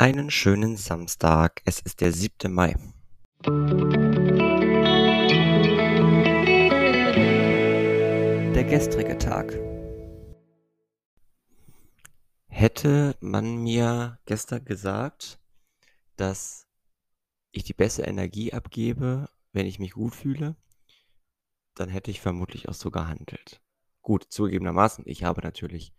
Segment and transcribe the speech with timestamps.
[0.00, 1.60] Einen schönen Samstag.
[1.64, 2.54] Es ist der 7.
[2.54, 2.76] Mai.
[8.54, 9.58] Der gestrige Tag.
[12.46, 15.40] Hätte man mir gestern gesagt,
[16.14, 16.68] dass
[17.50, 20.54] ich die beste Energie abgebe, wenn ich mich gut fühle,
[21.74, 23.60] dann hätte ich vermutlich auch so gehandelt.
[24.02, 25.92] Gut, zugegebenermaßen, ich habe natürlich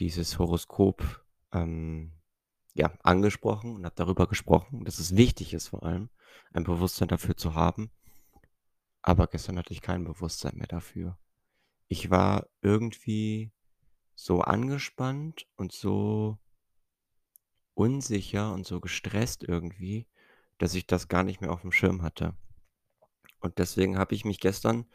[0.00, 1.24] dieses Horoskop
[1.54, 2.12] ähm,
[2.76, 6.10] ja, angesprochen und habe darüber gesprochen, dass es wichtig ist, vor allem
[6.52, 7.90] ein Bewusstsein dafür zu haben.
[9.02, 11.18] Aber gestern hatte ich kein Bewusstsein mehr dafür.
[11.88, 13.52] Ich war irgendwie
[14.14, 16.38] so angespannt und so
[17.74, 20.06] unsicher und so gestresst irgendwie,
[20.58, 22.34] dass ich das gar nicht mehr auf dem Schirm hatte.
[23.40, 24.86] Und deswegen habe ich mich gestern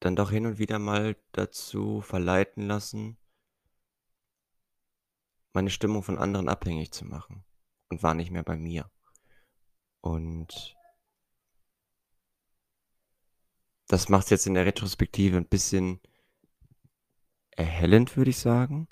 [0.00, 3.18] dann doch hin und wieder mal dazu verleiten lassen,
[5.52, 7.44] meine Stimmung von anderen abhängig zu machen
[7.90, 8.90] und war nicht mehr bei mir.
[10.00, 10.76] Und
[13.86, 16.00] das macht es jetzt in der Retrospektive ein bisschen
[17.50, 18.88] erhellend, würde ich sagen,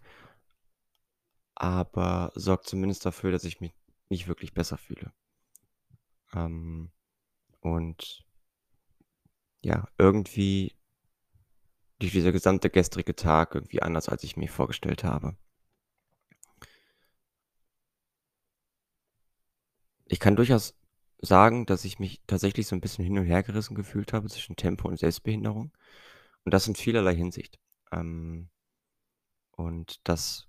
[1.55, 3.73] aber sorgt zumindest dafür, dass ich mich
[4.09, 5.12] nicht wirklich besser fühle.
[6.34, 6.91] Ähm,
[7.61, 8.25] und
[9.62, 10.75] ja, irgendwie
[12.01, 15.37] lief dieser gesamte gestrige Tag irgendwie anders, als ich mir vorgestellt habe.
[20.11, 20.75] Ich kann durchaus
[21.20, 24.56] sagen, dass ich mich tatsächlich so ein bisschen hin und her gerissen gefühlt habe zwischen
[24.56, 25.70] Tempo und Selbstbehinderung
[26.44, 27.61] und das in vielerlei Hinsicht.
[27.92, 28.50] Ähm,
[29.53, 30.48] und das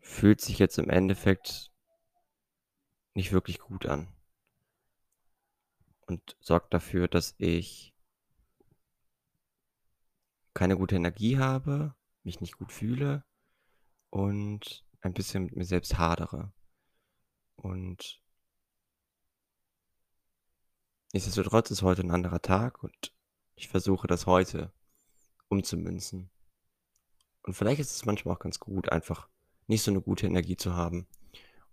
[0.00, 1.70] fühlt sich jetzt im Endeffekt
[3.14, 4.08] nicht wirklich gut an
[6.06, 7.94] und sorgt dafür, dass ich
[10.54, 13.24] keine gute Energie habe, mich nicht gut fühle
[14.10, 16.52] und ein bisschen mit mir selbst hadere.
[17.56, 18.20] Und
[21.12, 23.12] nichtsdestotrotz ist heute ein anderer Tag und
[23.54, 24.72] ich versuche das heute
[25.48, 26.30] umzumünzen.
[27.42, 29.28] Und vielleicht ist es manchmal auch ganz gut, einfach
[29.66, 31.06] nicht so eine gute Energie zu haben,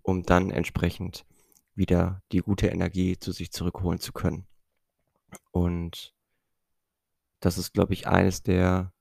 [0.02, 1.26] um dann entsprechend
[1.76, 4.48] wieder die gute Energie zu sich zurückholen zu können.
[5.52, 6.14] Und
[7.40, 8.94] das ist, glaube ich, eines der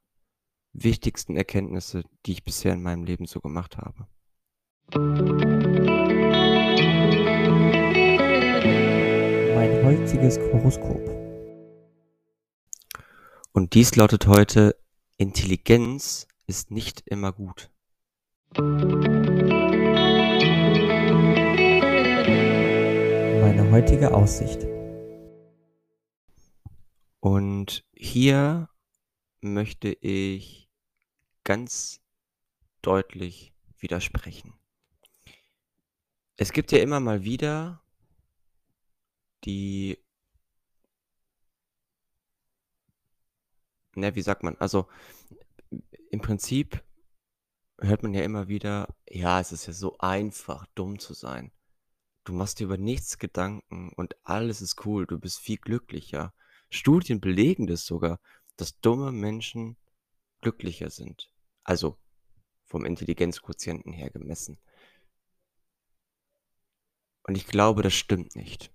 [0.73, 4.09] wichtigsten Erkenntnisse, die ich bisher in meinem Leben so gemacht habe.
[10.13, 11.01] Mein heutiges Horoskop.
[13.53, 14.77] Und dies lautet heute,
[15.17, 17.71] Intelligenz ist nicht immer gut.
[23.39, 24.67] Meine heutige Aussicht.
[27.21, 28.69] Und hier
[29.41, 30.69] möchte ich
[31.43, 32.03] ganz
[32.83, 34.53] deutlich widersprechen.
[36.37, 37.83] Es gibt ja immer mal wieder
[39.45, 39.99] die,
[43.95, 44.89] ne, wie sagt man, also
[46.11, 46.83] im Prinzip
[47.79, 51.53] hört man ja immer wieder, ja, es ist ja so einfach, dumm zu sein.
[52.25, 56.33] Du machst dir über nichts Gedanken und alles ist cool, du bist viel glücklicher.
[56.71, 58.21] Studien belegen das sogar,
[58.57, 59.77] dass dumme Menschen
[60.41, 61.33] glücklicher sind.
[61.65, 61.99] Also
[62.65, 64.59] vom Intelligenzquotienten her gemessen.
[67.25, 68.73] Und ich glaube, das stimmt nicht.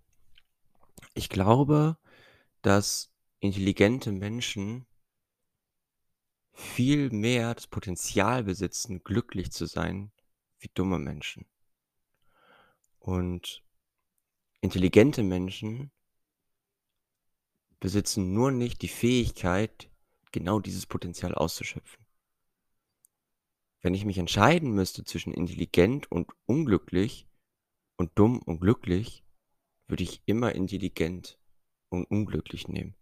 [1.14, 1.98] Ich glaube,
[2.62, 4.87] dass intelligente Menschen
[6.58, 10.12] viel mehr das Potenzial besitzen, glücklich zu sein,
[10.58, 11.46] wie dumme Menschen.
[12.98, 13.64] Und
[14.62, 15.92] intelligente Menschen
[17.80, 19.92] besitzen nur nicht die Fähigkeit,
[20.32, 22.04] genau dieses Potenzial auszuschöpfen.
[23.82, 27.28] Wenn ich mich entscheiden müsste zwischen intelligent und unglücklich
[27.98, 29.24] und dumm und glücklich,
[29.88, 31.38] würde ich immer intelligent
[31.90, 32.96] und unglücklich nehmen,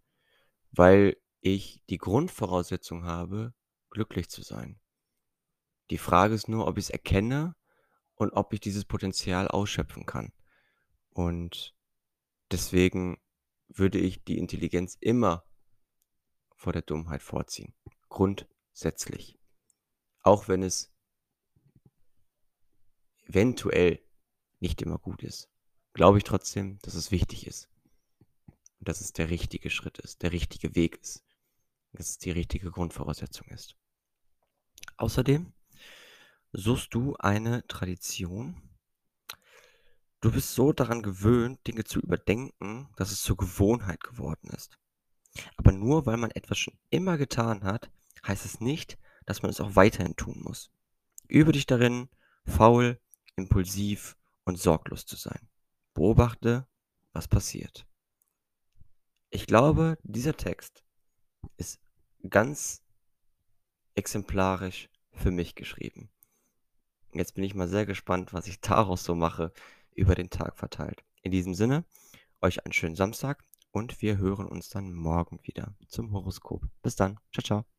[0.72, 3.53] weil ich die Grundvoraussetzung habe,
[3.91, 4.79] glücklich zu sein.
[5.91, 7.56] Die Frage ist nur, ob ich es erkenne
[8.16, 10.33] und ob ich dieses Potenzial ausschöpfen kann.
[11.12, 11.75] Und
[12.50, 13.21] deswegen
[13.68, 15.45] würde ich die Intelligenz immer
[16.56, 17.75] vor der Dummheit vorziehen.
[18.09, 19.38] Grundsätzlich.
[20.21, 20.91] Auch wenn es
[23.27, 24.03] eventuell
[24.59, 25.51] nicht immer gut ist,
[25.94, 27.69] glaube ich trotzdem, dass es wichtig ist.
[28.80, 31.25] Und dass es der richtige Schritt ist, der richtige Weg ist
[31.95, 33.75] dass es die richtige Grundvoraussetzung ist.
[34.97, 35.53] Außerdem
[36.53, 38.62] suchst du eine Tradition.
[40.21, 44.77] Du bist so daran gewöhnt, Dinge zu überdenken, dass es zur Gewohnheit geworden ist.
[45.57, 47.92] Aber nur weil man etwas schon immer getan hat,
[48.25, 50.71] heißt es nicht, dass man es auch weiterhin tun muss.
[51.27, 52.09] Übe dich darin,
[52.45, 53.00] faul
[53.36, 54.15] impulsiv
[54.45, 55.50] und sorglos zu sein.
[55.94, 56.68] Beobachte,
[57.13, 57.86] was passiert.
[59.30, 60.83] Ich glaube, dieser Text
[61.57, 61.80] ist
[62.30, 62.81] ganz
[63.95, 66.10] exemplarisch für mich geschrieben.
[67.13, 69.51] Jetzt bin ich mal sehr gespannt, was ich daraus so mache,
[69.94, 71.04] über den Tag verteilt.
[71.22, 71.86] In diesem Sinne,
[72.42, 76.68] euch einen schönen Samstag und wir hören uns dann morgen wieder zum Horoskop.
[76.81, 77.19] Bis dann.
[77.31, 77.75] Ciao, ciao.